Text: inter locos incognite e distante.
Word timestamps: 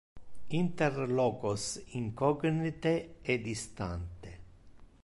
inter 0.61 0.95
locos 1.17 1.63
incognite 2.01 2.93
e 3.21 3.33
distante. 3.47 4.29